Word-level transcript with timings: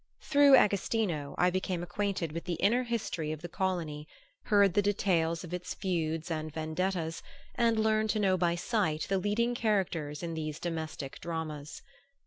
Through 0.21 0.55
Agostino 0.55 1.35
I 1.37 1.51
became 1.51 1.83
acquainted 1.83 2.31
with 2.31 2.45
the 2.45 2.55
inner 2.55 2.81
history 2.81 3.31
of 3.31 3.43
the 3.43 3.47
colony, 3.47 4.07
heard 4.45 4.73
the 4.73 4.81
details 4.81 5.43
of 5.43 5.53
its 5.53 5.75
feuds 5.75 6.31
and 6.31 6.51
vendettas, 6.51 7.21
and 7.53 7.77
learned 7.79 8.09
to 8.09 8.19
know 8.19 8.35
by 8.35 8.55
sight 8.55 9.05
the 9.09 9.19
leading 9.19 9.53
characters 9.53 10.23
in 10.23 10.33
these 10.33 10.59
domestic 10.59 11.19
dramas. 11.21 11.83